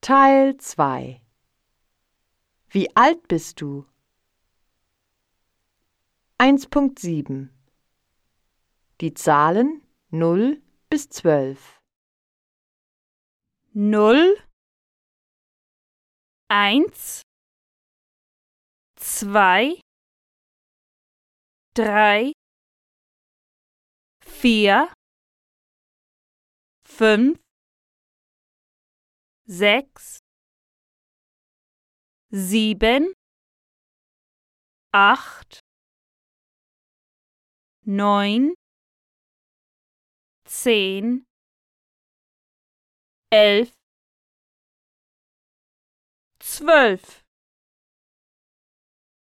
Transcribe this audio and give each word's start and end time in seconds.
Teil 0.00 0.56
2 0.56 1.20
Wie 2.68 2.96
alt 2.96 3.28
bist 3.28 3.60
du? 3.60 3.86
1.7 6.38 7.48
Die 9.00 9.14
Zahlen 9.14 9.82
0 10.10 10.62
bis 10.88 11.08
12 11.10 11.80
null, 13.72 14.36
eins, 16.48 17.22
zwei, 18.96 19.80
drei, 21.74 22.32
vier, 24.24 24.92
fünf, 26.84 27.38
sechs, 29.50 30.20
sieben, 32.30 33.12
acht, 34.92 35.58
neun, 37.84 38.54
zehn, 40.46 41.24
elf, 43.32 43.72
zwölf. 46.38 47.24